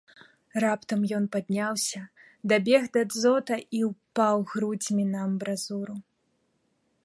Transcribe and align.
Раптам 0.63 1.01
ён 1.17 1.25
падняўся, 1.35 2.01
дабег 2.53 2.83
да 2.97 3.03
дзота 3.13 3.55
і 3.81 3.85
ўпаў 3.91 4.35
грудзьмі 4.55 5.03
на 5.13 5.19
амбразуру. 5.29 5.95